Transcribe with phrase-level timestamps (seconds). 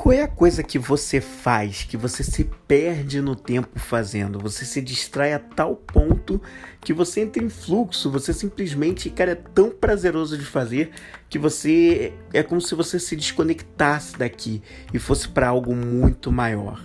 [0.00, 4.38] Qual é a coisa que você faz que você se perde no tempo fazendo?
[4.38, 6.40] Você se distrai a tal ponto
[6.80, 10.90] que você entra em fluxo, você simplesmente, cara, é tão prazeroso de fazer
[11.28, 16.80] que você é como se você se desconectasse daqui e fosse para algo muito maior.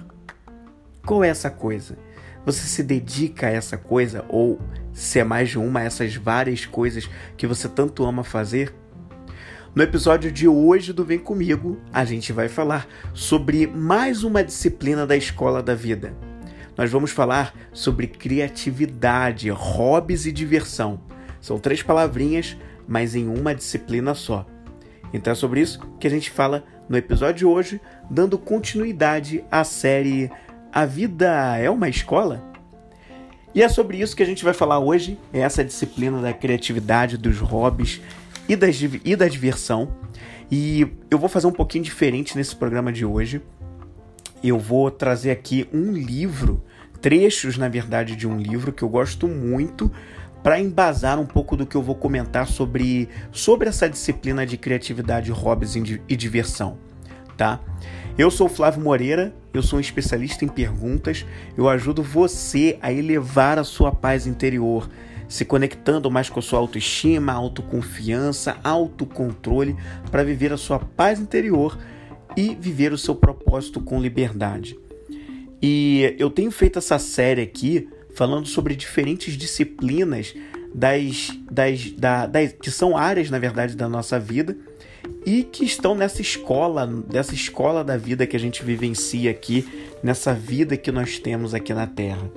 [1.06, 1.98] Qual é essa coisa?
[2.46, 4.60] Você se dedica a essa coisa ou
[4.92, 8.76] se é mais de uma essas várias coisas que você tanto ama fazer?
[9.76, 15.06] No episódio de hoje do Vem Comigo, a gente vai falar sobre mais uma disciplina
[15.06, 16.16] da escola da vida.
[16.78, 21.02] Nós vamos falar sobre criatividade, hobbies e diversão.
[21.42, 22.56] São três palavrinhas,
[22.88, 24.46] mas em uma disciplina só.
[25.12, 29.66] Então é sobre isso que a gente fala no episódio de hoje, dando continuidade à
[29.66, 30.32] série
[30.72, 32.42] A Vida é uma Escola?
[33.54, 37.18] E é sobre isso que a gente vai falar hoje, é essa disciplina da criatividade,
[37.18, 38.02] dos hobbies
[38.48, 38.54] e,
[39.04, 39.94] e da diversão.
[40.52, 43.42] E eu vou fazer um pouquinho diferente nesse programa de hoje.
[44.44, 46.64] Eu vou trazer aqui um livro,
[47.02, 49.92] trechos, na verdade, de um livro que eu gosto muito,
[50.44, 55.32] para embasar um pouco do que eu vou comentar sobre, sobre essa disciplina de criatividade,
[55.32, 56.78] hobbies e diversão,
[57.36, 57.60] tá?
[58.16, 61.26] Eu sou Flávio Moreira, eu sou um especialista em perguntas,
[61.58, 64.88] eu ajudo você a elevar a sua paz interior,
[65.28, 69.76] se conectando mais com a sua autoestima, autoconfiança, autocontrole
[70.12, 71.78] para viver a sua paz interior
[72.36, 74.78] e viver o seu propósito com liberdade.
[75.62, 80.34] E eu tenho feito essa série aqui falando sobre diferentes disciplinas
[80.74, 84.56] das, das, da, das, que são áreas, na verdade, da nossa vida
[85.26, 89.68] e que estão nessa escola, dessa escola da vida que a gente vivencia aqui,
[90.04, 92.30] nessa vida que nós temos aqui na Terra.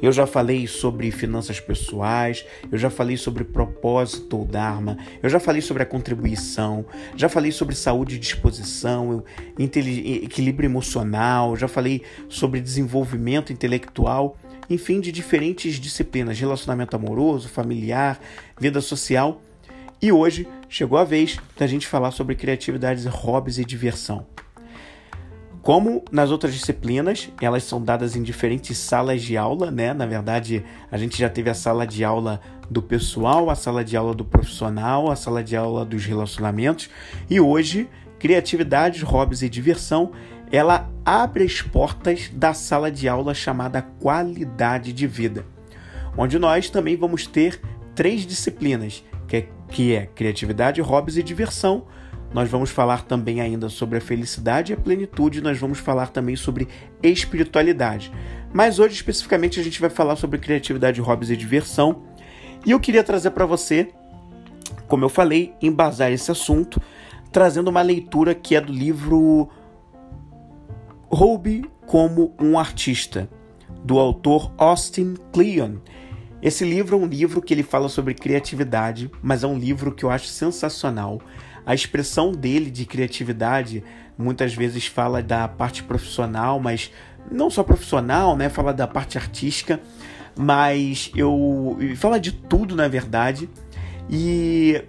[0.00, 5.40] Eu já falei sobre finanças pessoais, eu já falei sobre propósito ou Dharma, eu já
[5.40, 6.84] falei sobre a contribuição,
[7.16, 9.24] já falei sobre saúde e disposição,
[9.58, 14.36] equilíbrio emocional, já falei sobre desenvolvimento intelectual,
[14.68, 18.20] enfim, de diferentes disciplinas, relacionamento amoroso, familiar,
[18.58, 19.40] vida social.
[20.00, 24.26] E hoje chegou a vez da gente falar sobre criatividade, hobbies e diversão.
[25.64, 29.94] Como nas outras disciplinas, elas são dadas em diferentes salas de aula, né?
[29.94, 32.38] Na verdade, a gente já teve a sala de aula
[32.68, 36.90] do pessoal, a sala de aula do profissional, a sala de aula dos relacionamentos
[37.30, 37.88] e hoje,
[38.18, 40.12] criatividade, hobbies e diversão,
[40.52, 45.46] ela abre as portas da sala de aula chamada qualidade de vida,
[46.14, 47.58] onde nós também vamos ter
[47.94, 51.86] três disciplinas, que é, que é criatividade, hobbies e diversão
[52.34, 56.34] nós vamos falar também ainda sobre a felicidade e a plenitude, nós vamos falar também
[56.34, 56.66] sobre
[57.00, 58.12] espiritualidade.
[58.52, 62.02] Mas hoje especificamente a gente vai falar sobre criatividade, hobbies e diversão.
[62.66, 63.88] E eu queria trazer para você,
[64.88, 66.82] como eu falei, embasar esse assunto,
[67.30, 69.48] trazendo uma leitura que é do livro
[71.08, 73.30] Roube como um artista,
[73.84, 75.76] do autor Austin Kleon.
[76.42, 80.04] Esse livro é um livro que ele fala sobre criatividade, mas é um livro que
[80.04, 81.20] eu acho sensacional.
[81.66, 83.82] A expressão dele de criatividade
[84.16, 86.90] muitas vezes fala da parte profissional, mas
[87.30, 88.48] não só profissional, né?
[88.48, 89.80] Fala da parte artística,
[90.36, 93.48] mas eu fala de tudo na verdade.
[94.10, 94.82] E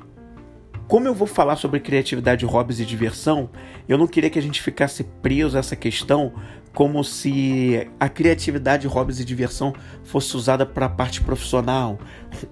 [0.87, 3.49] como eu vou falar sobre criatividade, hobbies e diversão,
[3.87, 6.33] eu não queria que a gente ficasse preso a essa questão
[6.75, 11.97] como se a criatividade, hobbies e diversão fosse usada para a parte profissional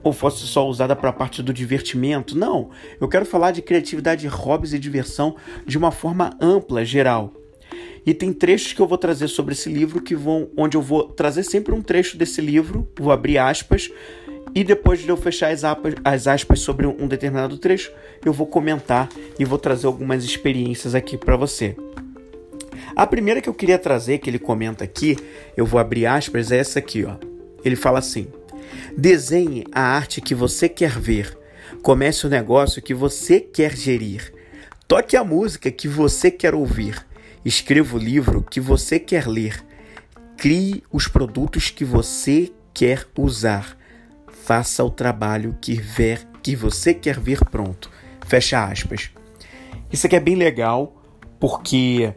[0.02, 2.36] ou fosse só usada para a parte do divertimento.
[2.36, 2.70] Não,
[3.02, 5.36] eu quero falar de criatividade, hobbies e diversão
[5.66, 7.34] de uma forma ampla, geral.
[8.06, 11.04] E tem trechos que eu vou trazer sobre esse livro que vão, onde eu vou
[11.04, 13.92] trazer sempre um trecho desse livro, vou abrir aspas
[14.56, 15.64] e depois de eu fechar as
[16.04, 17.92] as aspas sobre um determinado trecho,
[18.24, 21.76] eu vou comentar e vou trazer algumas experiências aqui para você.
[22.96, 25.18] A primeira que eu queria trazer, que ele comenta aqui,
[25.58, 27.16] eu vou abrir aspas, é essa aqui, ó.
[27.66, 28.28] Ele fala assim:
[28.96, 31.38] Desenhe a arte que você quer ver.
[31.82, 34.34] Comece o negócio que você quer gerir.
[34.88, 37.06] Toque a música que você quer ouvir.
[37.44, 39.64] Escreva o livro que você quer ler.
[40.38, 43.78] Crie os produtos que você quer usar.
[44.28, 47.90] Faça o trabalho que ver que você quer ver pronto.
[48.28, 49.10] Fecha aspas.
[49.92, 51.02] Isso aqui é bem legal
[51.40, 52.14] porque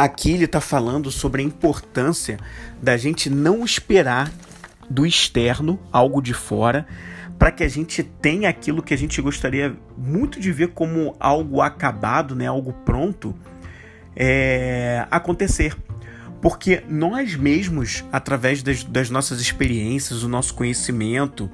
[0.00, 2.38] aqui ele está falando sobre a importância
[2.80, 4.32] da gente não esperar
[4.88, 6.86] do externo algo de fora
[7.38, 11.60] para que a gente tenha aquilo que a gente gostaria muito de ver como algo
[11.60, 13.34] acabado, né, algo pronto,
[14.16, 15.76] é, acontecer.
[16.40, 21.50] Porque nós mesmos, através das, das nossas experiências, do nosso conhecimento,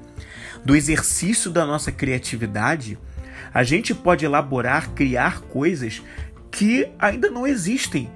[0.63, 2.97] do exercício da nossa criatividade,
[3.53, 6.01] a gente pode elaborar, criar coisas
[6.49, 8.09] que ainda não existem,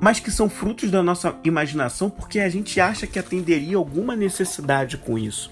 [0.00, 4.96] mas que são frutos da nossa imaginação porque a gente acha que atenderia alguma necessidade
[4.96, 5.50] com isso.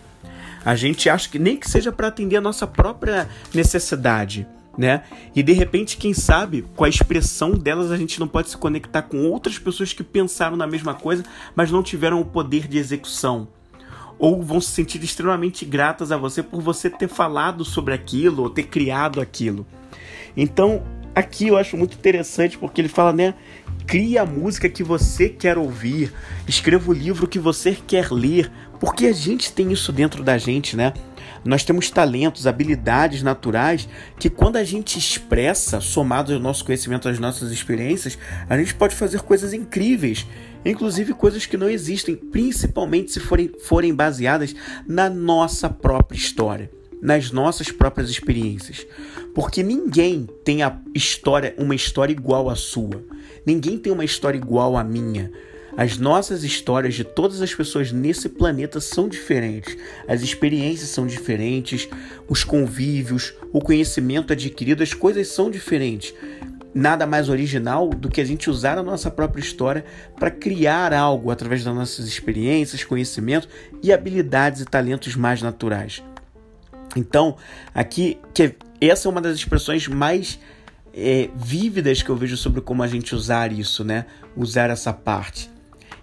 [0.64, 4.46] A gente acha que nem que seja para atender a nossa própria necessidade,
[4.76, 5.02] né?
[5.34, 9.02] E de repente, quem sabe, com a expressão delas a gente não pode se conectar
[9.02, 11.24] com outras pessoas que pensaram na mesma coisa,
[11.54, 13.48] mas não tiveram o poder de execução.
[14.18, 18.50] Ou vão se sentir extremamente gratas a você por você ter falado sobre aquilo ou
[18.50, 19.64] ter criado aquilo.
[20.36, 20.82] Então,
[21.14, 23.34] aqui eu acho muito interessante porque ele fala, né?
[23.88, 26.12] Cria a música que você quer ouvir,
[26.46, 30.76] escreva o livro que você quer ler, porque a gente tem isso dentro da gente,
[30.76, 30.92] né?
[31.42, 33.88] Nós temos talentos, habilidades naturais
[34.18, 38.94] que, quando a gente expressa, somado ao nosso conhecimento, às nossas experiências, a gente pode
[38.94, 40.26] fazer coisas incríveis,
[40.66, 44.54] inclusive coisas que não existem, principalmente se forem, forem baseadas
[44.86, 46.70] na nossa própria história
[47.00, 48.84] nas nossas próprias experiências,
[49.34, 53.02] porque ninguém tem a história, uma história igual à sua.
[53.48, 55.32] Ninguém tem uma história igual à minha.
[55.74, 59.74] As nossas histórias de todas as pessoas nesse planeta são diferentes,
[60.06, 61.88] as experiências são diferentes,
[62.28, 66.12] os convívios, o conhecimento adquirido, as coisas são diferentes.
[66.74, 69.82] Nada mais original do que a gente usar a nossa própria história
[70.18, 73.48] para criar algo através das nossas experiências, conhecimento
[73.82, 76.02] e habilidades e talentos mais naturais.
[76.94, 77.34] Então,
[77.74, 80.38] aqui, que essa é uma das expressões mais
[80.94, 84.06] é, vívidas que eu vejo sobre como a gente usar isso, né?
[84.36, 85.50] Usar essa parte.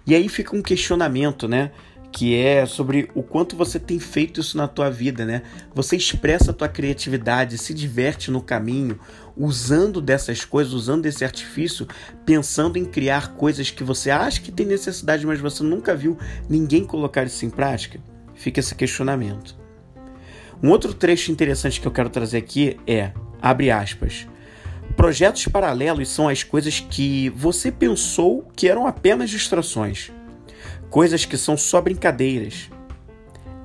[0.06, 1.72] E aí fica um questionamento, né?
[2.12, 5.42] Que é sobre o quanto você tem feito isso na tua vida, né?
[5.74, 8.98] Você expressa a tua criatividade, se diverte no caminho,
[9.36, 11.86] usando dessas coisas, usando desse artifício,
[12.24, 16.16] pensando em criar coisas que você acha que tem necessidade, mas você nunca viu
[16.48, 18.00] ninguém colocar isso em prática?
[18.34, 19.56] Fica esse questionamento.
[20.62, 23.12] Um outro trecho interessante que eu quero trazer aqui é,
[23.42, 24.26] abre aspas,
[24.94, 30.10] projetos paralelos são as coisas que você pensou que eram apenas distrações,
[30.90, 32.70] coisas que são só brincadeiras.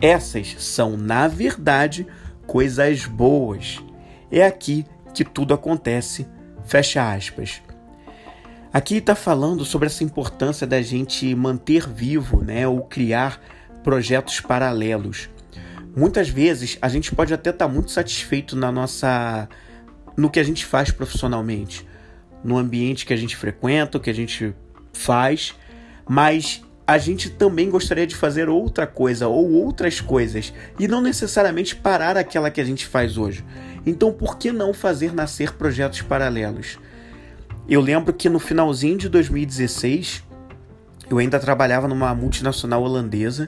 [0.01, 2.07] Essas são, na verdade,
[2.47, 3.79] coisas boas.
[4.31, 6.27] É aqui que tudo acontece.
[6.65, 7.61] Fecha aspas.
[8.73, 13.41] Aqui está falando sobre essa importância da gente manter vivo, né, ou criar
[13.83, 15.29] projetos paralelos.
[15.95, 19.49] Muitas vezes a gente pode até estar tá muito satisfeito na nossa
[20.15, 21.87] no que a gente faz profissionalmente,
[22.43, 24.53] no ambiente que a gente frequenta, o que a gente
[24.93, 25.55] faz,
[26.07, 31.75] mas a gente também gostaria de fazer outra coisa ou outras coisas e não necessariamente
[31.75, 33.45] parar aquela que a gente faz hoje.
[33.85, 36.77] Então, por que não fazer nascer projetos paralelos?
[37.67, 40.23] Eu lembro que no finalzinho de 2016
[41.09, 43.47] eu ainda trabalhava numa multinacional holandesa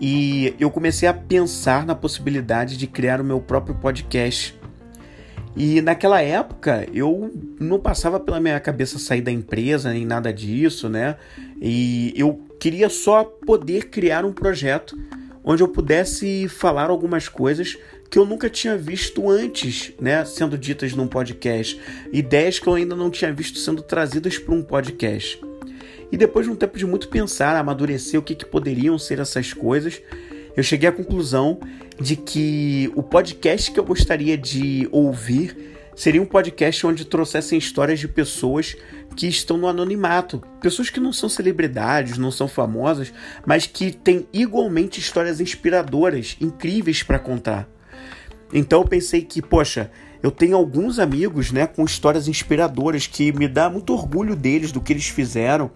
[0.00, 4.57] e eu comecei a pensar na possibilidade de criar o meu próprio podcast.
[5.58, 10.88] E naquela época eu não passava pela minha cabeça sair da empresa nem nada disso,
[10.88, 11.16] né?
[11.60, 14.96] E eu queria só poder criar um projeto
[15.42, 17.76] onde eu pudesse falar algumas coisas
[18.08, 21.78] que eu nunca tinha visto antes, né, sendo ditas num podcast,
[22.12, 25.40] ideias que eu ainda não tinha visto sendo trazidas para um podcast.
[26.10, 29.52] E depois de um tempo de muito pensar, amadurecer o que, que poderiam ser essas
[29.52, 30.00] coisas,
[30.56, 31.58] eu cheguei à conclusão
[32.00, 37.98] de que o podcast que eu gostaria de ouvir seria um podcast onde trouxessem histórias
[37.98, 38.76] de pessoas
[39.16, 43.12] que estão no anonimato, pessoas que não são celebridades, não são famosas,
[43.44, 47.68] mas que têm igualmente histórias inspiradoras, incríveis para contar.
[48.52, 49.90] Então eu pensei que, poxa,
[50.22, 54.80] eu tenho alguns amigos, né, com histórias inspiradoras que me dá muito orgulho deles, do
[54.80, 55.68] que eles fizeram,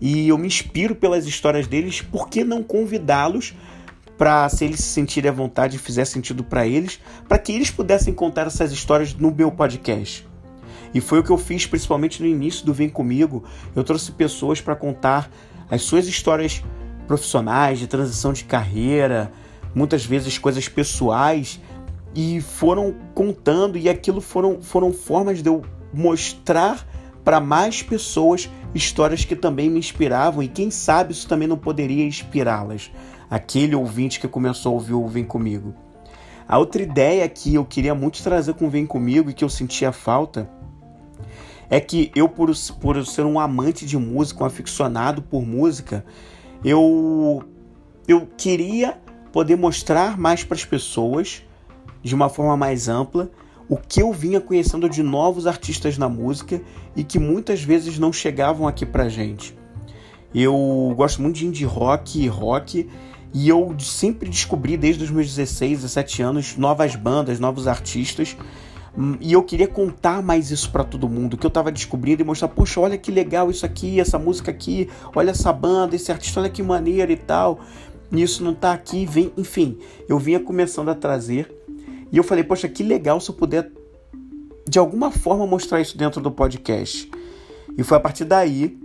[0.00, 3.54] e eu me inspiro pelas histórias deles, por que não convidá-los
[4.16, 7.70] para se eles se sentirem à vontade e fizer sentido para eles, para que eles
[7.70, 10.26] pudessem contar essas histórias no meu podcast.
[10.92, 13.42] E foi o que eu fiz principalmente no início do Vem Comigo.
[13.74, 15.28] Eu trouxe pessoas para contar
[15.68, 16.62] as suas histórias
[17.08, 19.32] profissionais, de transição de carreira,
[19.74, 21.60] muitas vezes coisas pessoais
[22.14, 26.86] e foram contando e aquilo foram, foram formas de eu mostrar
[27.24, 32.04] para mais pessoas histórias que também me inspiravam e quem sabe isso também não poderia
[32.04, 32.90] inspirá-las.
[33.30, 35.74] Aquele ouvinte que começou a ouvir o Vem Comigo.
[36.46, 39.48] A outra ideia que eu queria muito trazer com o Vem Comigo e que eu
[39.48, 40.48] sentia falta
[41.70, 42.50] é que eu, por,
[42.80, 46.04] por ser um amante de música, um aficionado por música,
[46.64, 47.42] eu,
[48.06, 48.98] eu queria
[49.32, 51.42] poder mostrar mais para as pessoas
[52.02, 53.30] de uma forma mais ampla
[53.68, 56.60] o que eu vinha conhecendo de novos artistas na música
[56.94, 59.56] e que muitas vezes não chegavam aqui pra gente.
[60.34, 62.88] Eu gosto muito de indie rock e rock
[63.34, 68.34] e eu sempre descobri desde os meus 16, 17 anos novas bandas, novos artistas,
[68.96, 72.24] Hum, e eu queria contar mais isso para todo mundo, que eu tava descobrindo e
[72.24, 76.40] mostrar, poxa, olha que legal isso aqui, essa música aqui, olha essa banda, esse artista,
[76.40, 77.60] olha que maneira e tal.
[78.12, 81.52] E isso não tá aqui, vem, enfim, eu vinha começando a trazer.
[82.12, 83.70] E eu falei, poxa, que legal se eu puder
[84.68, 87.10] de alguma forma mostrar isso dentro do podcast.
[87.76, 88.78] E foi a partir daí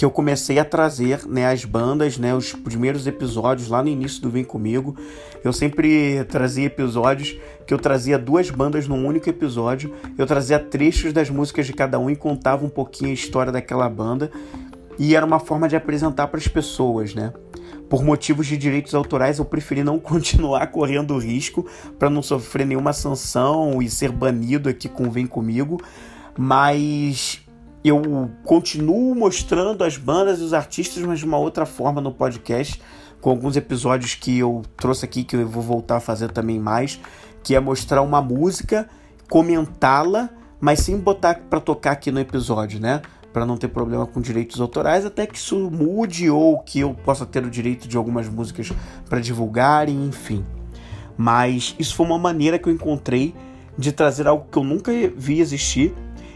[0.00, 4.22] que eu comecei a trazer né, as bandas, né, os primeiros episódios lá no início
[4.22, 4.96] do Vem Comigo.
[5.44, 9.94] Eu sempre trazia episódios que eu trazia duas bandas num único episódio.
[10.16, 13.90] Eu trazia trechos das músicas de cada um e contava um pouquinho a história daquela
[13.90, 14.30] banda.
[14.98, 17.34] E era uma forma de apresentar para as pessoas, né?
[17.86, 21.66] Por motivos de direitos autorais, eu preferi não continuar correndo risco
[21.98, 25.78] para não sofrer nenhuma sanção e ser banido aqui com Vem Comigo.
[26.38, 27.42] Mas
[27.88, 32.80] eu continuo mostrando as bandas e os artistas, mas de uma outra forma no podcast,
[33.20, 37.00] com alguns episódios que eu trouxe aqui, que eu vou voltar a fazer também mais,
[37.42, 38.88] que é mostrar uma música,
[39.28, 40.28] comentá-la,
[40.60, 43.00] mas sem botar para tocar aqui no episódio, né?
[43.32, 47.24] Para não ter problema com direitos autorais, até que isso mude ou que eu possa
[47.24, 48.72] ter o direito de algumas músicas
[49.08, 50.44] para divulgar, enfim.
[51.16, 53.34] Mas isso foi uma maneira que eu encontrei
[53.78, 55.94] de trazer algo que eu nunca vi existir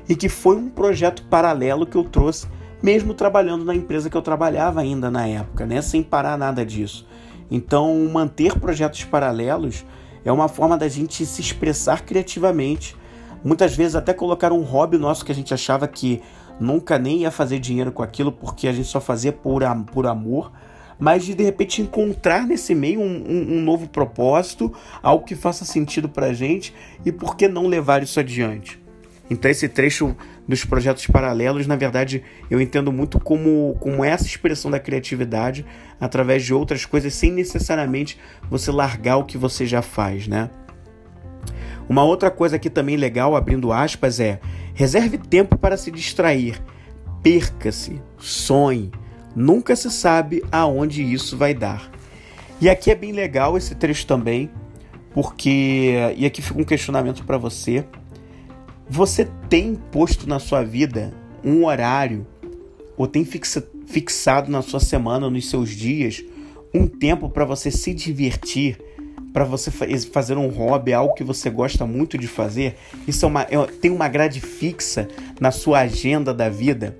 [0.09, 2.47] e que foi um projeto paralelo que eu trouxe,
[2.83, 5.81] mesmo trabalhando na empresa que eu trabalhava ainda na época, né?
[5.81, 7.07] sem parar nada disso.
[7.51, 9.85] Então, manter projetos paralelos
[10.25, 12.97] é uma forma da gente se expressar criativamente,
[13.43, 16.23] muitas vezes até colocar um hobby nosso que a gente achava que
[16.59, 20.53] nunca nem ia fazer dinheiro com aquilo porque a gente só fazia por, por amor,
[20.99, 25.65] mas de de repente encontrar nesse meio um, um, um novo propósito, algo que faça
[25.65, 28.84] sentido para a gente e por que não levar isso adiante.
[29.31, 30.15] Então esse trecho
[30.47, 35.65] dos projetos paralelos, na verdade, eu entendo muito como, como essa expressão da criatividade
[35.99, 38.19] através de outras coisas, sem necessariamente
[38.51, 40.51] você largar o que você já faz, né?
[41.89, 44.41] Uma outra coisa aqui também legal, abrindo aspas, é
[44.75, 46.63] reserve tempo para se distrair,
[47.23, 48.91] perca-se, sonhe,
[49.35, 51.91] nunca se sabe aonde isso vai dar.
[52.61, 54.51] E aqui é bem legal esse trecho também,
[55.13, 57.85] porque e aqui fica um questionamento para você
[58.89, 61.13] você tem posto na sua vida
[61.43, 62.27] um horário
[62.97, 66.23] ou tem fixa, fixado na sua semana, nos seus dias,
[66.73, 68.79] um tempo para você se divertir,
[69.33, 72.77] para você fazer um hobby, algo que você gosta muito de fazer?
[73.07, 75.09] Isso é uma, é, tem uma grade fixa
[75.41, 76.97] na sua agenda da vida?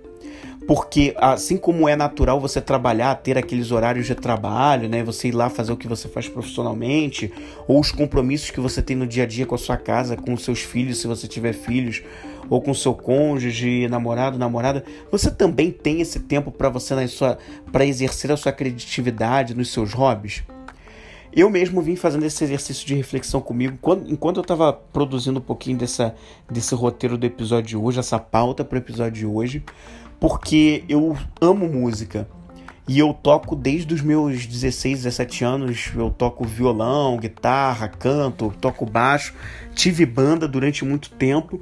[0.67, 5.33] Porque assim como é natural você trabalhar, ter aqueles horários de trabalho, né, você ir
[5.33, 7.33] lá fazer o que você faz profissionalmente,
[7.69, 10.37] ou os compromissos que você tem no dia a dia com a sua casa, com
[10.37, 12.03] seus filhos, se você tiver filhos,
[12.49, 17.39] ou com seu cônjuge, namorado, namorada, você também tem esse tempo para você na sua
[17.71, 20.43] para exercer a sua criatividade nos seus hobbies.
[21.37, 25.43] Eu mesmo vim fazendo esse exercício de reflexão comigo quando, enquanto eu estava produzindo um
[25.43, 26.15] pouquinho dessa,
[26.49, 29.65] desse roteiro do episódio de hoje, essa pauta para o episódio de hoje
[30.25, 32.27] porque eu amo música.
[32.89, 35.93] E eu toco desde os meus 16, 17 anos.
[35.95, 39.35] Eu toco violão, guitarra, canto, toco baixo.
[39.75, 41.61] Tive banda durante muito tempo.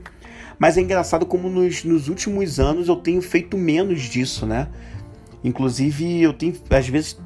[0.61, 4.69] Mas é engraçado como nos, nos últimos anos eu tenho feito menos disso, né?
[5.43, 7.19] Inclusive, eu tenho, às vezes,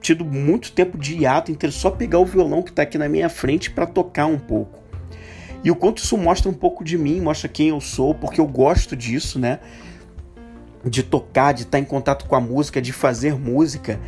[0.00, 3.28] tido muito tempo de hiato entre só pegar o violão que está aqui na minha
[3.28, 4.80] frente para tocar um pouco.
[5.62, 8.46] E o quanto isso mostra um pouco de mim, mostra quem eu sou, porque eu
[8.48, 9.60] gosto disso, né?
[10.84, 14.00] De tocar, de estar em contato com a música, de fazer música.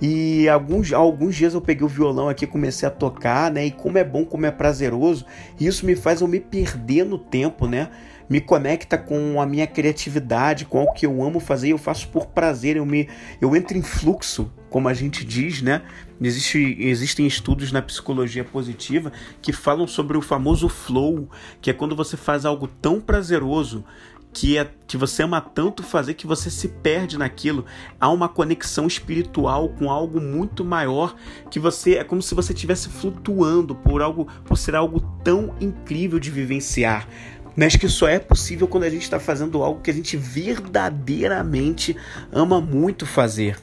[0.00, 3.66] E alguns, alguns dias eu peguei o violão aqui comecei a tocar, né?
[3.66, 5.26] E como é bom, como é prazeroso,
[5.60, 7.90] isso me faz eu me perder no tempo, né?
[8.26, 12.26] Me conecta com a minha criatividade, com o que eu amo fazer, eu faço por
[12.26, 13.08] prazer, eu me
[13.40, 15.82] eu entro em fluxo, como a gente diz, né?
[16.18, 21.28] Existe, existem estudos na psicologia positiva que falam sobre o famoso flow,
[21.60, 23.84] que é quando você faz algo tão prazeroso
[24.32, 27.64] que é que você ama tanto fazer que você se perde naquilo.
[27.98, 31.14] Há uma conexão espiritual com algo muito maior
[31.50, 36.18] que você é como se você estivesse flutuando por algo, por ser algo tão incrível
[36.18, 37.08] de vivenciar.
[37.56, 41.96] Mas que só é possível quando a gente está fazendo algo que a gente verdadeiramente
[42.32, 43.58] ama muito fazer.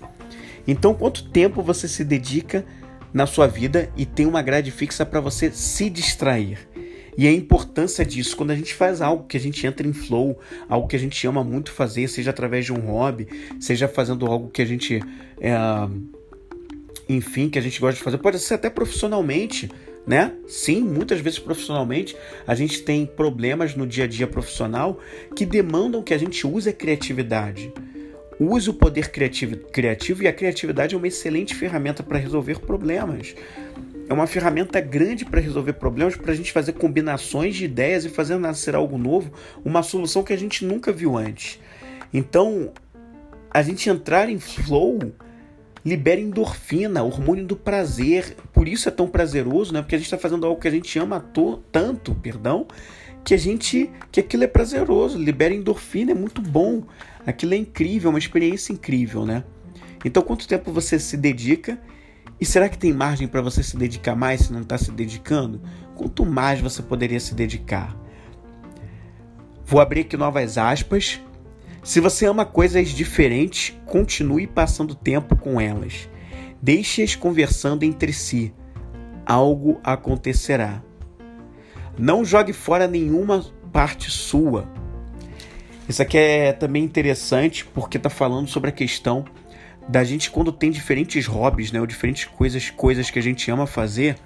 [0.67, 2.65] Então, quanto tempo você se dedica
[3.13, 6.67] na sua vida e tem uma grade fixa para você se distrair?
[7.17, 10.39] E a importância disso, quando a gente faz algo que a gente entra em flow,
[10.69, 13.27] algo que a gente ama muito fazer, seja através de um hobby,
[13.59, 15.01] seja fazendo algo que a gente.
[15.41, 15.55] É,
[17.09, 19.71] enfim, que a gente gosta de fazer, pode ser até profissionalmente,
[20.05, 20.33] né?
[20.47, 24.99] Sim, muitas vezes profissionalmente a gente tem problemas no dia a dia profissional
[25.35, 27.73] que demandam que a gente use a criatividade.
[28.39, 33.33] Use o poder criativo, criativo e a criatividade é uma excelente ferramenta para resolver problemas.
[34.09, 38.09] É uma ferramenta grande para resolver problemas, para a gente fazer combinações de ideias e
[38.09, 39.31] fazer nascer algo novo,
[39.65, 41.59] uma solução que a gente nunca viu antes.
[42.13, 42.71] Então,
[43.51, 44.99] a gente entrar em flow
[45.87, 48.35] libera endorfina, hormônio do prazer.
[48.51, 49.81] Por isso é tão prazeroso, né?
[49.81, 51.25] Porque a gente está fazendo algo que a gente ama
[51.71, 52.67] tanto, perdão,
[53.23, 56.83] que a gente que aquilo é prazeroso, libera endorfina, é muito bom.
[57.25, 59.43] Aquilo é incrível, é uma experiência incrível, né?
[60.03, 61.79] Então, quanto tempo você se dedica?
[62.39, 65.61] E será que tem margem para você se dedicar mais se não está se dedicando?
[65.95, 67.97] Quanto mais você poderia se dedicar?
[69.65, 71.19] Vou abrir aqui novas aspas.
[71.83, 76.07] Se você ama coisas diferentes, continue passando tempo com elas.
[76.61, 78.53] Deixe-as conversando entre si.
[79.25, 80.83] Algo acontecerá.
[81.97, 84.69] Não jogue fora nenhuma parte sua.
[85.89, 89.25] Isso aqui é também interessante porque está falando sobre a questão
[89.87, 93.65] da gente quando tem diferentes hobbies, né, ou diferentes coisas, coisas que a gente ama
[93.65, 94.17] fazer,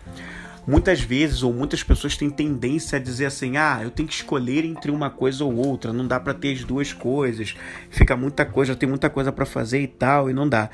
[0.66, 4.66] muitas vezes ou muitas pessoas têm tendência a dizer assim: "Ah, eu tenho que escolher
[4.66, 7.56] entre uma coisa ou outra, não dá para ter as duas coisas.
[7.90, 10.70] Fica muita coisa, tem muita coisa para fazer e tal, e não dá".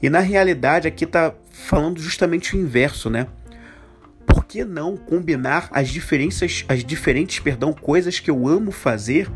[0.00, 3.26] E na realidade aqui tá falando justamente o inverso, né?
[4.24, 9.28] Por que não combinar as diferenças, as diferentes, perdão, coisas que eu amo fazer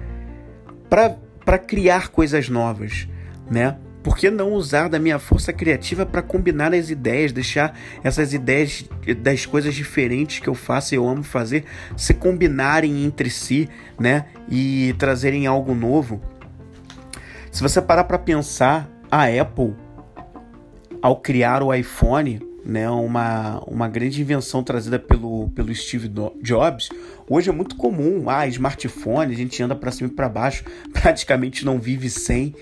[0.88, 3.08] para criar coisas novas,
[3.50, 3.76] né?
[4.02, 8.84] Por que não usar da minha força criativa para combinar as ideias, deixar essas ideias
[9.18, 11.64] das coisas diferentes que eu faço e eu amo fazer
[11.96, 13.68] se combinarem entre si,
[13.98, 14.26] né?
[14.50, 16.20] E trazerem algo novo?
[17.50, 19.74] Se você parar para pensar, a Apple,
[21.02, 26.88] ao criar o iPhone, né, uma, uma grande invenção trazida pelo, pelo Steve Jobs.
[27.28, 31.64] Hoje é muito comum, ah, smartphone, a gente anda para cima e para baixo, praticamente
[31.64, 32.54] não vive sem,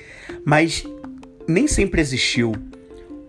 [0.44, 0.84] mas
[1.50, 2.52] nem sempre existiu.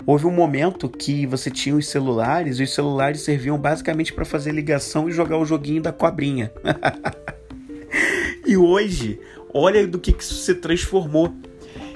[0.06, 4.52] Houve um momento que você tinha os celulares e os celulares serviam basicamente para fazer
[4.52, 6.52] ligação e jogar o joguinho da cobrinha.
[8.46, 9.20] e hoje,
[9.54, 11.34] olha do que, que isso se transformou.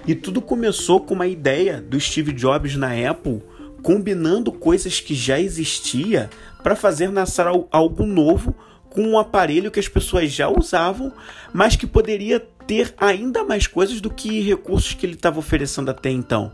[0.08, 3.42] E tudo começou com uma ideia do Steve Jobs na Apple,
[3.82, 6.30] combinando coisas que já existia
[6.62, 8.56] para fazer nascer algo novo
[8.96, 11.12] com um aparelho que as pessoas já usavam,
[11.52, 16.10] mas que poderia ter ainda mais coisas do que recursos que ele estava oferecendo até
[16.10, 16.54] então.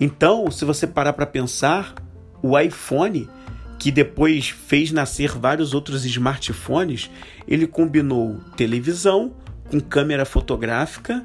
[0.00, 1.94] Então, se você parar para pensar,
[2.42, 3.30] o iPhone,
[3.78, 7.08] que depois fez nascer vários outros smartphones,
[7.46, 9.32] ele combinou televisão
[9.70, 11.24] com câmera fotográfica,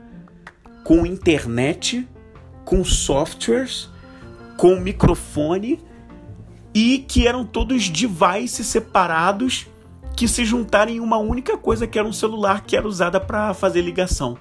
[0.83, 2.07] com internet,
[2.63, 3.89] com softwares,
[4.57, 5.79] com microfone
[6.71, 9.67] e que eram todos devices separados
[10.23, 13.53] que se juntarem em uma única coisa que era um celular que era usada para
[13.53, 14.37] fazer ligação.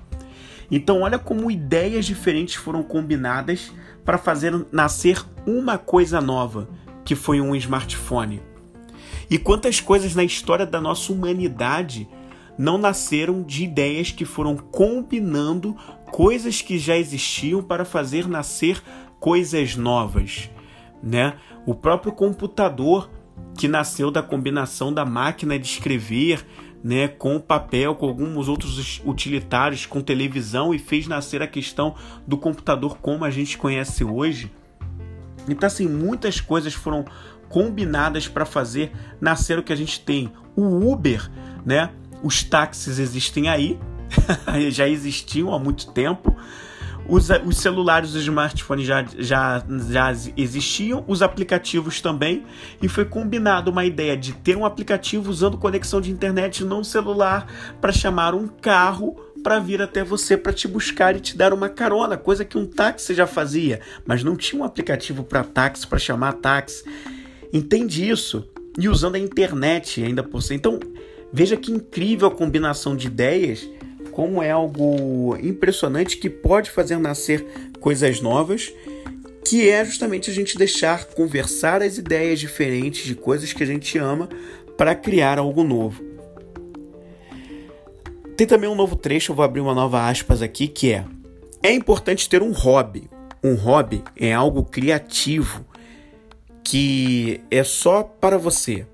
[0.71, 3.73] Então olha como ideias diferentes foram combinadas
[4.05, 6.68] para fazer nascer uma coisa nova,
[7.05, 8.40] que foi um smartphone.
[9.29, 12.09] E quantas coisas na história da nossa humanidade
[12.57, 15.77] não nasceram de ideias que foram combinando
[16.12, 18.81] coisas que já existiam para fazer nascer
[19.18, 20.49] coisas novas,
[21.03, 21.35] né?
[21.66, 23.11] O próprio computador
[23.57, 26.45] que nasceu da combinação da máquina de escrever
[26.83, 31.95] né, com papel, com alguns outros utilitários, com televisão e fez nascer a questão
[32.27, 34.51] do computador como a gente conhece hoje.
[35.49, 37.05] Então, assim, muitas coisas foram
[37.49, 40.33] combinadas para fazer nascer o que a gente tem.
[40.57, 41.31] O Uber,
[41.64, 41.90] né?
[42.23, 43.79] Os táxis existem aí,
[44.71, 46.37] já existiam há muito tempo.
[47.09, 52.45] Os, os celulares, os smartphones já, já, já existiam, os aplicativos também,
[52.81, 57.47] e foi combinado uma ideia de ter um aplicativo usando conexão de internet no celular
[57.81, 61.69] para chamar um carro para vir até você para te buscar e te dar uma
[61.69, 65.99] carona, coisa que um táxi já fazia, mas não tinha um aplicativo para táxi para
[65.99, 66.85] chamar táxi.
[67.53, 68.49] Entende isso?
[68.79, 70.57] E usando a internet ainda por cima.
[70.57, 70.81] Então,
[71.33, 73.69] veja que incrível a combinação de ideias
[74.12, 77.44] como é algo impressionante que pode fazer nascer
[77.81, 78.72] coisas novas,
[79.44, 83.98] que é justamente a gente deixar conversar as ideias diferentes de coisas que a gente
[83.98, 84.29] ama
[84.77, 86.03] para criar algo novo.
[88.37, 91.05] Tem também um novo trecho, eu vou abrir uma nova aspas aqui, que é:
[91.62, 93.11] É importante ter um hobby.
[93.42, 95.66] Um hobby é algo criativo
[96.62, 98.87] que é só para você.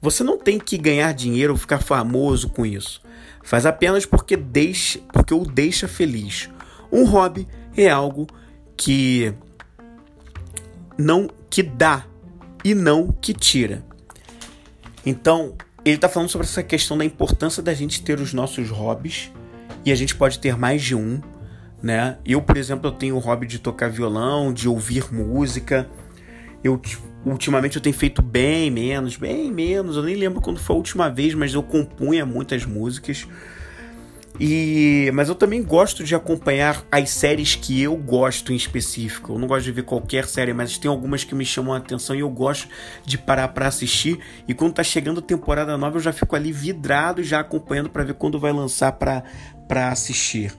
[0.00, 3.00] Você não tem que ganhar dinheiro ou ficar famoso com isso.
[3.42, 6.50] Faz apenas porque deixa, porque o deixa feliz.
[6.92, 8.26] Um hobby é algo
[8.76, 9.32] que
[10.98, 12.04] não que dá
[12.64, 13.84] e não que tira.
[15.04, 15.54] Então,
[15.84, 19.30] ele está falando sobre essa questão da importância da gente ter os nossos hobbies
[19.84, 21.20] e a gente pode ter mais de um,
[21.80, 22.18] né?
[22.26, 25.88] Eu, por exemplo, eu tenho o hobby de tocar violão, de ouvir música.
[26.64, 26.80] Eu
[27.32, 29.96] ultimamente eu tenho feito bem menos, bem menos.
[29.96, 33.26] Eu nem lembro quando foi a última vez, mas eu compunha muitas músicas.
[34.38, 39.32] E, mas eu também gosto de acompanhar as séries que eu gosto em específico.
[39.32, 42.14] Eu não gosto de ver qualquer série, mas tem algumas que me chamam a atenção
[42.14, 42.68] e eu gosto
[43.04, 44.18] de parar para assistir.
[44.46, 48.14] E quando tá chegando temporada nova, eu já fico ali vidrado, já acompanhando para ver
[48.14, 49.22] quando vai lançar para
[49.90, 50.52] assistir.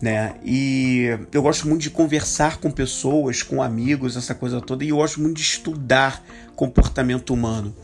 [0.00, 0.34] Né?
[0.44, 4.96] E eu gosto muito de conversar com pessoas, com amigos, essa coisa toda, e eu
[4.96, 6.22] gosto muito de estudar
[6.54, 7.74] comportamento humano.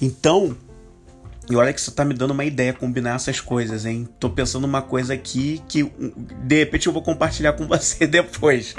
[0.00, 0.56] Então,
[1.48, 4.08] e olha que você tá me dando uma ideia combinar essas coisas, hein?
[4.18, 5.84] Tô pensando uma coisa aqui que
[6.42, 8.74] de repente eu vou compartilhar com você depois.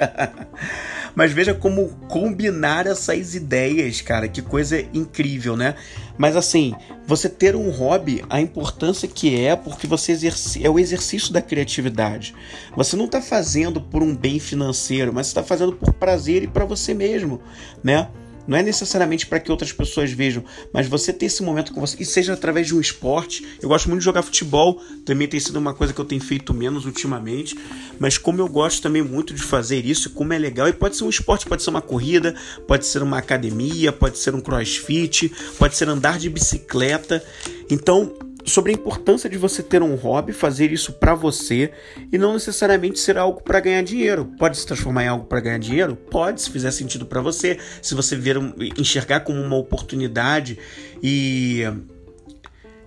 [1.17, 5.73] Mas veja como combinar essas ideias, cara, que coisa incrível, né?
[6.15, 6.75] Mas assim,
[7.07, 11.41] você ter um hobby, a importância que é, porque você exerce, é o exercício da
[11.41, 12.35] criatividade.
[12.75, 16.65] Você não tá fazendo por um bem financeiro, mas está fazendo por prazer e para
[16.65, 17.41] você mesmo,
[17.83, 18.09] né?
[18.47, 21.97] Não é necessariamente para que outras pessoas vejam, mas você ter esse momento com você,
[21.99, 23.45] e seja através de um esporte.
[23.61, 26.53] Eu gosto muito de jogar futebol, também tem sido uma coisa que eu tenho feito
[26.53, 27.57] menos ultimamente,
[27.99, 31.03] mas como eu gosto também muito de fazer isso, como é legal, e pode ser
[31.03, 32.35] um esporte, pode ser uma corrida,
[32.67, 37.23] pode ser uma academia, pode ser um crossfit, pode ser andar de bicicleta.
[37.69, 38.13] Então,
[38.47, 41.71] sobre a importância de você ter um hobby, fazer isso para você
[42.11, 44.31] e não necessariamente ser algo para ganhar dinheiro.
[44.39, 45.95] Pode se transformar em algo para ganhar dinheiro?
[45.95, 48.37] Pode, se fizer sentido para você, se você ver
[48.77, 50.57] enxergar como uma oportunidade
[51.03, 51.63] e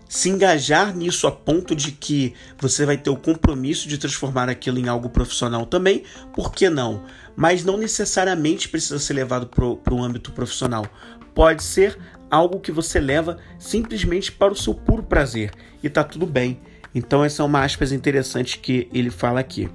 [0.09, 4.79] se engajar nisso a ponto de que você vai ter o compromisso de transformar aquilo
[4.79, 6.03] em algo profissional também,
[6.35, 7.05] por que não?
[7.37, 10.85] Mas não necessariamente precisa ser levado para o âmbito profissional.
[11.33, 11.97] Pode ser
[12.31, 15.51] algo que você leva simplesmente para o seu puro prazer
[15.83, 16.61] e tá tudo bem.
[16.95, 19.69] Então essa é uma aspas interessante que ele fala aqui.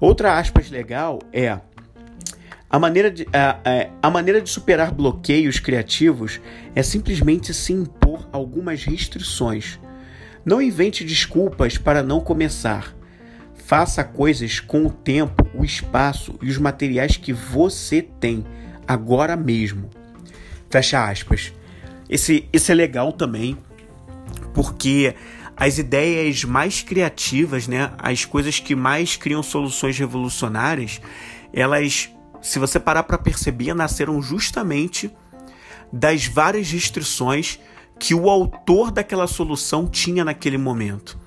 [0.00, 1.58] Outra aspas legal é
[2.70, 6.40] a maneira de, a, a, a maneira de superar bloqueios criativos
[6.74, 9.80] é simplesmente se impor algumas restrições.
[10.44, 12.94] Não invente desculpas para não começar.
[13.54, 18.44] Faça coisas com o tempo, o espaço e os materiais que você tem,
[18.86, 19.90] agora mesmo.
[20.70, 21.52] Fecha aspas.
[22.08, 23.56] Esse, esse é legal também,
[24.54, 25.14] porque
[25.56, 31.00] as ideias mais criativas, né, as coisas que mais criam soluções revolucionárias,
[31.52, 35.10] elas, se você parar para perceber, nasceram justamente
[35.92, 37.58] das várias restrições
[37.98, 41.18] que o autor daquela solução tinha naquele momento.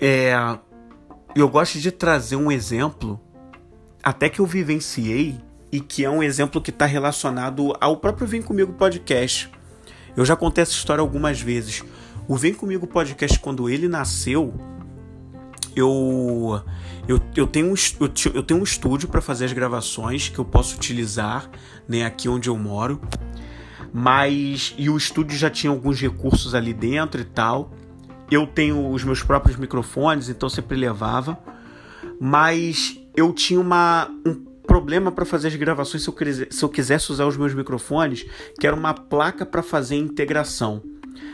[0.00, 0.34] É,
[1.36, 3.20] eu gosto de trazer um exemplo,
[4.02, 5.38] até que eu vivenciei
[5.74, 9.50] e que é um exemplo que está relacionado ao próprio Vem Comigo Podcast.
[10.16, 11.82] Eu já contei essa história algumas vezes.
[12.28, 14.54] O Vem Comigo Podcast, quando ele nasceu,
[15.74, 16.62] eu,
[17.08, 17.74] eu, eu, tenho, um,
[18.32, 21.50] eu, tenho um estúdio para fazer as gravações que eu posso utilizar
[21.88, 23.00] né, aqui onde eu moro.
[23.92, 24.76] Mas.
[24.78, 27.72] E o estúdio já tinha alguns recursos ali dentro e tal.
[28.30, 31.36] Eu tenho os meus próprios microfones, então sempre levava.
[32.20, 36.14] Mas eu tinha uma, um problema para fazer as gravações se eu,
[36.50, 38.26] se eu quisesse usar os meus microfones,
[38.58, 40.82] que era uma placa para fazer integração.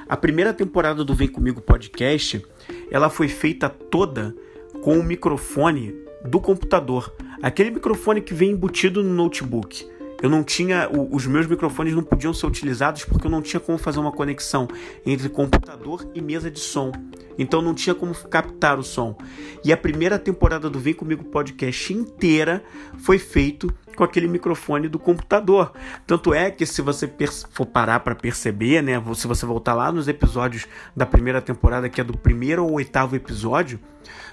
[0.07, 2.45] A primeira temporada do Vem Comigo Podcast,
[2.91, 4.37] ela foi feita toda
[4.83, 7.11] com o microfone do computador,
[7.43, 9.89] aquele microfone que vem embutido no notebook.
[10.23, 13.79] Eu não tinha, os meus microfones não podiam ser utilizados porque eu não tinha como
[13.79, 14.69] fazer uma conexão
[15.05, 16.93] entre computador e mesa de som.
[17.39, 19.17] Então não tinha como captar o som.
[19.65, 22.63] E a primeira temporada do Vem Comigo Podcast inteira
[22.99, 25.73] foi feito com aquele microfone do computador.
[26.07, 27.11] Tanto é que se você
[27.51, 32.01] for parar para perceber, né, se você voltar lá nos episódios da primeira temporada, que
[32.01, 33.81] é do primeiro ou oitavo episódio,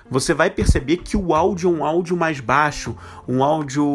[0.09, 2.95] você vai perceber que o áudio é um áudio mais baixo,
[3.27, 3.85] um áudio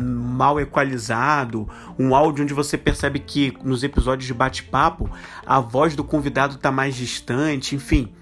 [0.00, 5.10] mal equalizado, um áudio onde você percebe que nos episódios de bate-papo
[5.46, 8.12] a voz do convidado está mais distante, enfim.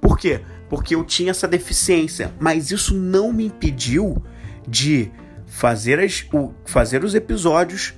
[0.00, 0.40] Por quê?
[0.68, 4.22] Porque eu tinha essa deficiência, mas isso não me impediu
[4.66, 5.10] de
[5.46, 7.94] fazer, as, o, fazer os episódios,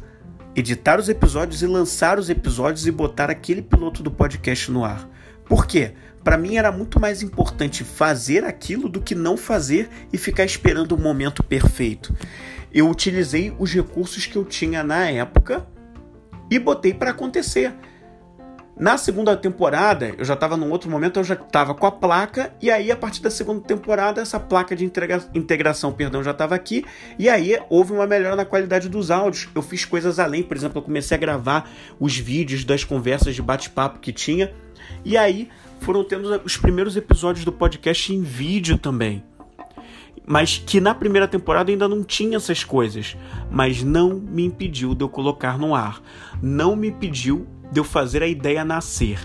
[0.57, 5.09] editar os episódios e lançar os episódios e botar aquele piloto do podcast no ar.
[5.45, 5.93] Por quê?
[6.23, 10.93] Para mim era muito mais importante fazer aquilo do que não fazer e ficar esperando
[10.93, 12.15] o momento perfeito.
[12.73, 15.67] Eu utilizei os recursos que eu tinha na época
[16.51, 17.75] e botei para acontecer.
[18.77, 22.53] Na segunda temporada, eu já estava num outro momento, eu já estava com a placa,
[22.61, 26.57] e aí a partir da segunda temporada, essa placa de integra integração, perdão, já estava
[26.57, 26.85] aqui,
[27.17, 29.49] e aí houve uma melhora na qualidade dos áudios.
[29.55, 33.43] Eu fiz coisas além, por exemplo, eu comecei a gravar os vídeos das conversas de
[33.43, 34.53] bate-papo que tinha,
[35.05, 35.49] e aí
[35.81, 39.23] foram tendo os primeiros episódios do podcast em vídeo também.
[40.27, 43.17] mas que na primeira temporada ainda não tinha essas coisas,
[43.51, 46.03] mas não me impediu de eu colocar no ar,
[46.43, 49.19] não me impediu de eu fazer a ideia nascer.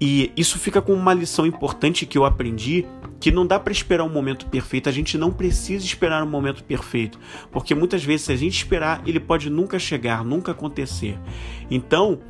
[0.00, 2.86] E isso fica com uma lição importante que eu aprendi,
[3.20, 6.62] que não dá para esperar um momento perfeito, a gente não precisa esperar um momento
[6.62, 7.18] perfeito,
[7.50, 11.18] porque muitas vezes se a gente esperar, ele pode nunca chegar, nunca acontecer.
[11.68, 12.20] Então,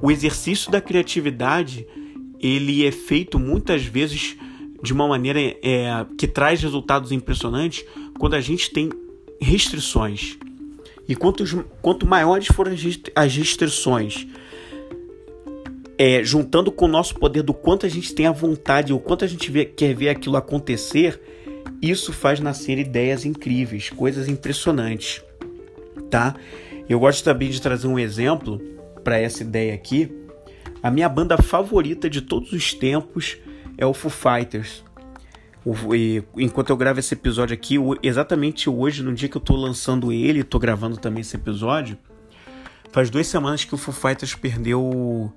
[0.00, 1.86] o exercício da criatividade,
[2.42, 4.36] ele é feito muitas vezes
[4.82, 7.84] de uma maneira é, que traz resultados impressionantes
[8.18, 8.90] quando a gente tem
[9.40, 10.36] restrições.
[11.08, 11.44] E quanto,
[11.80, 12.76] quanto maiores forem
[13.14, 14.26] as restrições,
[15.98, 19.24] é, juntando com o nosso poder do quanto a gente tem a vontade, o quanto
[19.24, 21.20] a gente vê, quer ver aquilo acontecer,
[21.80, 25.22] isso faz nascer ideias incríveis, coisas impressionantes,
[26.10, 26.34] tá?
[26.88, 28.60] Eu gosto também de trazer um exemplo
[29.02, 30.10] para essa ideia aqui.
[30.82, 33.38] A minha banda favorita de todos os tempos
[33.78, 34.82] é o Foo Fighters.
[36.36, 40.42] Enquanto eu gravo esse episódio aqui, exatamente hoje, no dia que eu tô lançando ele,
[40.42, 41.96] tô gravando também esse episódio,
[42.90, 45.32] faz duas semanas que o Foo Fighters perdeu o,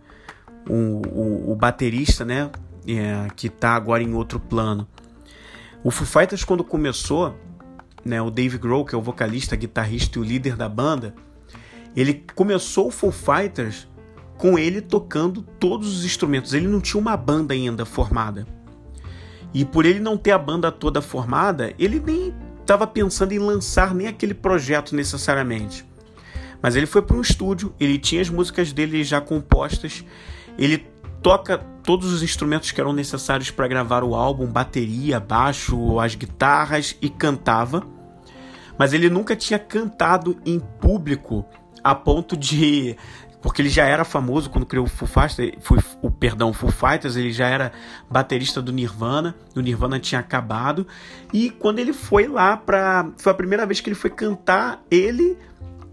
[0.67, 2.49] o, o baterista, né?
[2.87, 4.87] É, que tá agora em outro plano.
[5.83, 7.35] O Foo Fighters, quando começou,
[8.03, 11.13] né, o Dave Grohl, que é o vocalista, guitarrista e o líder da banda,
[11.95, 13.87] ele começou o Foo Fighters
[14.37, 16.53] com ele tocando todos os instrumentos.
[16.53, 18.45] Ele não tinha uma banda ainda formada.
[19.53, 23.93] E por ele não ter a banda toda formada, ele nem estava pensando em lançar
[23.93, 25.85] nem aquele projeto necessariamente.
[26.61, 30.03] Mas ele foi para um estúdio, ele tinha as músicas dele já compostas,
[30.57, 30.85] ele
[31.21, 36.97] toca todos os instrumentos que eram necessários para gravar o álbum, bateria, baixo, as guitarras
[37.01, 37.83] e cantava.
[38.77, 41.45] Mas ele nunca tinha cantado em público
[41.83, 42.97] a ponto de
[43.45, 47.15] porque ele já era famoso quando criou o Foo Fighters, foi, o perdão, Foo Fighters,
[47.15, 47.71] ele já era
[48.09, 50.87] baterista do Nirvana, o Nirvana tinha acabado,
[51.31, 55.37] e quando ele foi lá para foi a primeira vez que ele foi cantar ele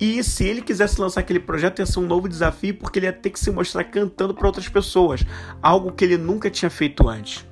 [0.01, 3.12] e se ele quisesse lançar aquele projeto ia ser um novo desafio, porque ele ia
[3.12, 5.23] ter que se mostrar cantando para outras pessoas,
[5.62, 7.47] algo que ele nunca tinha feito antes.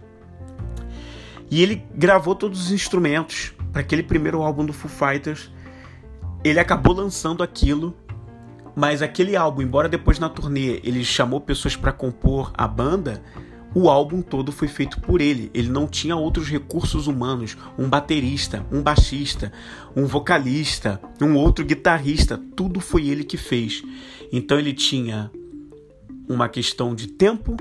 [1.50, 5.52] E ele gravou todos os instrumentos para aquele primeiro álbum do Foo Fighters.
[6.42, 7.94] Ele acabou lançando aquilo
[8.74, 13.22] mas aquele álbum, embora depois na turnê ele chamou pessoas para compor a banda,
[13.74, 15.50] o álbum todo foi feito por ele.
[15.54, 19.52] Ele não tinha outros recursos humanos, um baterista, um baixista,
[19.94, 23.82] um vocalista, um outro guitarrista, tudo foi ele que fez.
[24.32, 25.30] Então ele tinha
[26.28, 27.56] uma questão de tempo,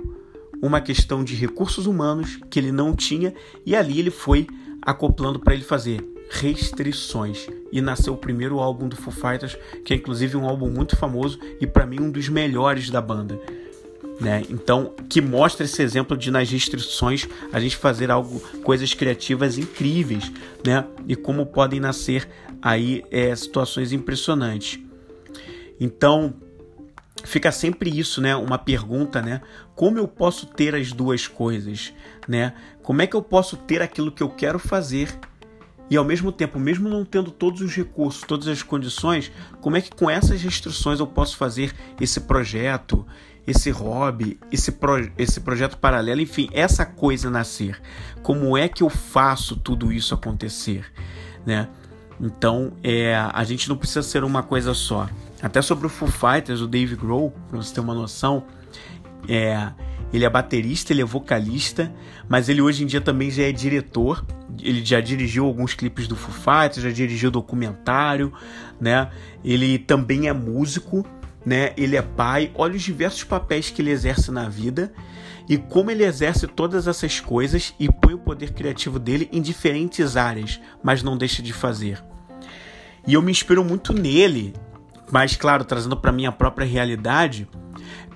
[0.62, 3.34] uma questão de recursos humanos que ele não tinha
[3.66, 4.48] e ali ele foi
[4.82, 9.98] acoplando para ele fazer restrições e nasceu o primeiro álbum do Foo Fighters, que é
[9.98, 13.40] inclusive um álbum muito famoso e para mim um dos melhores da banda.
[14.20, 14.44] Né?
[14.50, 20.30] Então, que mostra esse exemplo de nas restrições a gente fazer algo, coisas criativas incríveis,
[20.66, 20.86] né?
[21.08, 22.28] E como podem nascer
[22.62, 24.78] aí é, situações impressionantes.
[25.80, 26.34] Então,
[27.24, 28.36] fica sempre isso, né?
[28.36, 29.40] Uma pergunta, né?
[29.74, 31.94] Como eu posso ter as duas coisas,
[32.28, 32.54] né?
[32.84, 35.18] Como é que eu posso ter aquilo que eu quero fazer
[35.90, 39.82] e ao mesmo tempo, mesmo não tendo todos os recursos, todas as condições, como é
[39.82, 43.06] que com essas restrições eu posso fazer esse projeto,
[43.48, 47.82] esse hobby, esse, pro, esse projeto paralelo, enfim, essa coisa nascer?
[48.22, 50.86] Como é que eu faço tudo isso acontecer,
[51.46, 51.68] né?
[52.22, 55.10] Então, é, a gente não precisa ser uma coisa só.
[55.42, 58.44] Até sobre o Foo Fighters, o Dave Grohl, para você ter uma noção,
[59.28, 59.72] é,
[60.12, 61.94] ele é baterista, ele é vocalista,
[62.28, 64.26] mas ele hoje em dia também já é diretor.
[64.62, 68.34] Ele já dirigiu alguns clipes do Foo Fighters, já dirigiu documentário,
[68.80, 69.10] né?
[69.44, 71.06] Ele também é músico,
[71.46, 71.74] né?
[71.78, 72.52] Ele é pai.
[72.56, 74.92] Olha os diversos papéis que ele exerce na vida
[75.48, 80.18] e como ele exerce todas essas coisas e põe o poder criativo dele em diferentes
[80.18, 82.04] áreas, mas não deixa de fazer.
[83.08, 84.54] E eu me inspiro muito nele,
[85.12, 87.48] mas claro, trazendo para minha própria realidade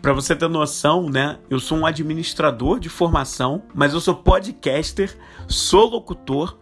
[0.03, 1.39] para você ter noção, né?
[1.49, 6.57] Eu sou um administrador de formação, mas eu sou podcaster, sou locutor.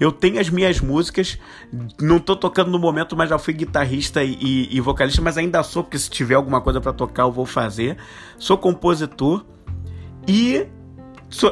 [0.00, 1.38] Eu tenho as minhas músicas,
[2.00, 5.62] não tô tocando no momento, mas já fui guitarrista e, e, e vocalista, mas ainda
[5.62, 7.98] sou, porque se tiver alguma coisa para tocar eu vou fazer.
[8.38, 9.44] Sou compositor
[10.26, 10.66] e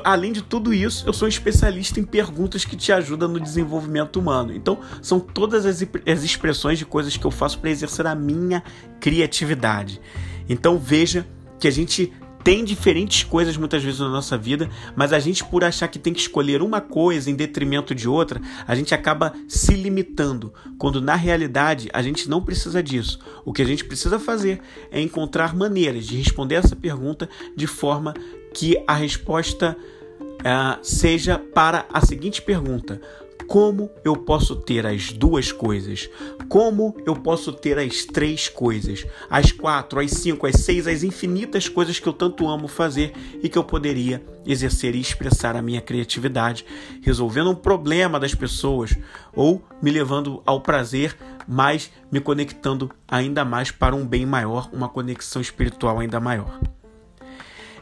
[0.05, 4.55] além de tudo isso, eu sou especialista em perguntas que te ajudam no desenvolvimento humano.
[4.55, 8.63] Então, são todas as, as expressões de coisas que eu faço para exercer a minha
[8.99, 10.01] criatividade.
[10.49, 11.27] Então veja
[11.59, 12.13] que a gente
[12.47, 16.13] tem diferentes coisas muitas vezes na nossa vida, mas a gente, por achar que tem
[16.13, 21.17] que escolher uma coisa em detrimento de outra, a gente acaba se limitando, quando na
[21.17, 23.19] realidade a gente não precisa disso.
[23.45, 24.61] O que a gente precisa fazer
[24.93, 28.15] é encontrar maneiras de responder essa pergunta de forma
[28.55, 29.77] que a resposta
[30.21, 33.01] uh, seja para a seguinte pergunta:
[33.47, 36.09] como eu posso ter as duas coisas?
[36.49, 39.07] Como eu posso ter as três coisas?
[39.31, 43.49] As quatro, as cinco, as seis, as infinitas coisas que eu tanto amo fazer e
[43.49, 46.65] que eu poderia exercer e expressar a minha criatividade,
[47.03, 48.97] resolvendo um problema das pessoas
[49.35, 54.89] ou me levando ao prazer, mas me conectando ainda mais para um bem maior, uma
[54.89, 56.61] conexão espiritual ainda maior.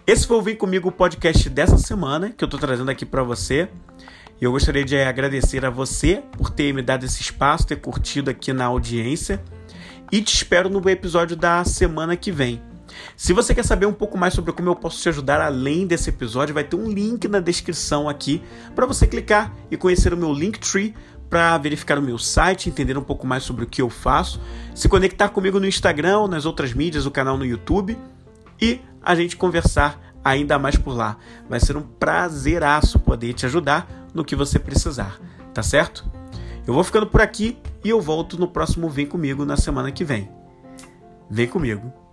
[0.06, 3.70] Esse foi o Vem Comigo podcast dessa semana que eu estou trazendo aqui para você.
[4.40, 8.52] Eu gostaria de agradecer a você por ter me dado esse espaço, ter curtido aqui
[8.52, 9.42] na audiência
[10.10, 12.60] e te espero no episódio da semana que vem.
[13.16, 16.10] Se você quer saber um pouco mais sobre como eu posso te ajudar além desse
[16.10, 18.42] episódio, vai ter um link na descrição aqui
[18.74, 20.94] para você clicar e conhecer o meu Linktree
[21.30, 24.40] para verificar o meu site, entender um pouco mais sobre o que eu faço,
[24.74, 27.96] se conectar comigo no Instagram, nas outras mídias, o canal no YouTube
[28.60, 31.18] e a gente conversar ainda mais por lá.
[31.48, 35.20] Vai ser um prazeraço poder te ajudar no que você precisar,
[35.52, 36.04] tá certo?
[36.66, 40.04] Eu vou ficando por aqui e eu volto no próximo Vem Comigo na semana que
[40.04, 40.30] vem.
[41.28, 42.03] Vem comigo!